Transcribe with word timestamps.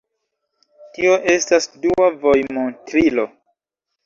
Tio 0.95 1.11
estas 1.33 1.67
dua 1.83 2.09
vojmontrilo. 2.25 3.29